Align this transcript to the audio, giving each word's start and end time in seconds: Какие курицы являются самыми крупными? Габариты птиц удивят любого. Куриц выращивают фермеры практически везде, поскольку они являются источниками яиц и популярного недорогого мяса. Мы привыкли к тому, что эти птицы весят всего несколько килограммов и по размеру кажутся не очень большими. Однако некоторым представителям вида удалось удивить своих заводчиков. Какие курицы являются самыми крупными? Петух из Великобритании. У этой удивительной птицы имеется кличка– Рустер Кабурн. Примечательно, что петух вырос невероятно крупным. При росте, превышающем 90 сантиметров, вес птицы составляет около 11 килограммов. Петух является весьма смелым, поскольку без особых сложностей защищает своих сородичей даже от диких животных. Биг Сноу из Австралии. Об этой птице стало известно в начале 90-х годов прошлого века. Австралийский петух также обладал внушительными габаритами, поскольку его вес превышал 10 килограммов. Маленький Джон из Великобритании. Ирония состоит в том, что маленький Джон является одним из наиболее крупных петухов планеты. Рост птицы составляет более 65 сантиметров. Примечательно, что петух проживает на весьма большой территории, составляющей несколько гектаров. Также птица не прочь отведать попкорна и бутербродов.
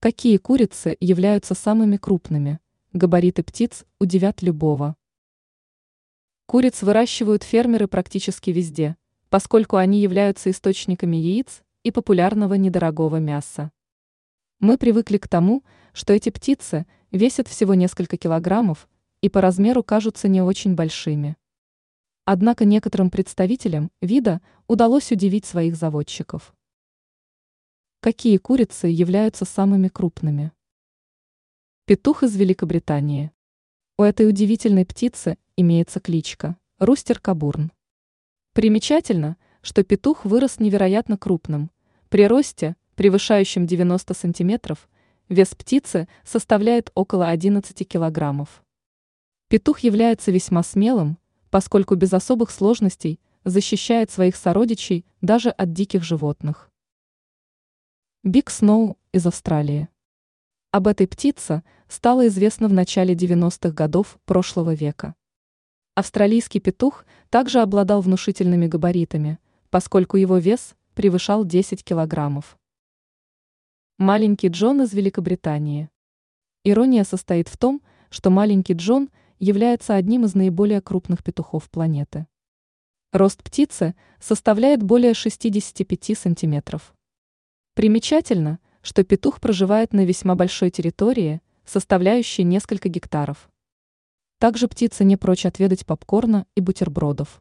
Какие 0.00 0.36
курицы 0.36 0.96
являются 1.00 1.56
самыми 1.56 1.96
крупными? 1.96 2.60
Габариты 2.92 3.42
птиц 3.42 3.84
удивят 3.98 4.42
любого. 4.42 4.94
Куриц 6.46 6.82
выращивают 6.82 7.42
фермеры 7.42 7.88
практически 7.88 8.50
везде, 8.50 8.96
поскольку 9.28 9.74
они 9.74 10.00
являются 10.00 10.52
источниками 10.52 11.16
яиц 11.16 11.64
и 11.82 11.90
популярного 11.90 12.54
недорогого 12.54 13.16
мяса. 13.16 13.72
Мы 14.60 14.78
привыкли 14.78 15.18
к 15.18 15.26
тому, 15.26 15.64
что 15.92 16.12
эти 16.12 16.30
птицы 16.30 16.86
весят 17.10 17.48
всего 17.48 17.74
несколько 17.74 18.16
килограммов 18.16 18.88
и 19.20 19.28
по 19.28 19.40
размеру 19.40 19.82
кажутся 19.82 20.28
не 20.28 20.40
очень 20.42 20.76
большими. 20.76 21.36
Однако 22.24 22.64
некоторым 22.64 23.10
представителям 23.10 23.90
вида 24.00 24.42
удалось 24.68 25.10
удивить 25.10 25.44
своих 25.44 25.74
заводчиков. 25.74 26.54
Какие 28.08 28.38
курицы 28.38 28.86
являются 28.86 29.44
самыми 29.44 29.88
крупными? 29.88 30.52
Петух 31.84 32.22
из 32.22 32.34
Великобритании. 32.36 33.32
У 33.98 34.02
этой 34.02 34.26
удивительной 34.26 34.86
птицы 34.86 35.36
имеется 35.58 36.00
кличка– 36.00 36.56
Рустер 36.78 37.20
Кабурн. 37.20 37.70
Примечательно, 38.54 39.36
что 39.60 39.84
петух 39.84 40.24
вырос 40.24 40.58
невероятно 40.58 41.18
крупным. 41.18 41.70
При 42.08 42.26
росте, 42.26 42.76
превышающем 42.94 43.66
90 43.66 44.14
сантиметров, 44.14 44.88
вес 45.28 45.54
птицы 45.54 46.08
составляет 46.24 46.90
около 46.94 47.28
11 47.28 47.86
килограммов. 47.86 48.64
Петух 49.48 49.80
является 49.80 50.30
весьма 50.30 50.62
смелым, 50.62 51.18
поскольку 51.50 51.94
без 51.94 52.14
особых 52.14 52.52
сложностей 52.52 53.20
защищает 53.44 54.10
своих 54.10 54.34
сородичей 54.34 55.04
даже 55.20 55.50
от 55.50 55.74
диких 55.74 56.02
животных. 56.02 56.70
Биг 58.24 58.50
Сноу 58.50 58.98
из 59.12 59.28
Австралии. 59.28 59.88
Об 60.72 60.88
этой 60.88 61.06
птице 61.06 61.62
стало 61.86 62.26
известно 62.26 62.66
в 62.66 62.72
начале 62.72 63.14
90-х 63.14 63.70
годов 63.70 64.18
прошлого 64.24 64.74
века. 64.74 65.14
Австралийский 65.94 66.58
петух 66.58 67.06
также 67.30 67.60
обладал 67.60 68.00
внушительными 68.00 68.66
габаритами, 68.66 69.38
поскольку 69.70 70.16
его 70.16 70.38
вес 70.38 70.74
превышал 70.94 71.44
10 71.44 71.84
килограммов. 71.84 72.58
Маленький 73.98 74.48
Джон 74.48 74.82
из 74.82 74.92
Великобритании. 74.92 75.88
Ирония 76.64 77.04
состоит 77.04 77.46
в 77.46 77.56
том, 77.56 77.82
что 78.10 78.30
маленький 78.30 78.74
Джон 78.74 79.10
является 79.38 79.94
одним 79.94 80.24
из 80.24 80.34
наиболее 80.34 80.80
крупных 80.80 81.22
петухов 81.22 81.70
планеты. 81.70 82.26
Рост 83.12 83.44
птицы 83.44 83.94
составляет 84.18 84.82
более 84.82 85.14
65 85.14 86.18
сантиметров. 86.18 86.92
Примечательно, 87.78 88.58
что 88.82 89.04
петух 89.04 89.40
проживает 89.40 89.92
на 89.92 90.04
весьма 90.04 90.34
большой 90.34 90.68
территории, 90.68 91.40
составляющей 91.64 92.42
несколько 92.42 92.88
гектаров. 92.88 93.48
Также 94.40 94.66
птица 94.66 95.04
не 95.04 95.16
прочь 95.16 95.46
отведать 95.46 95.86
попкорна 95.86 96.44
и 96.56 96.60
бутербродов. 96.60 97.40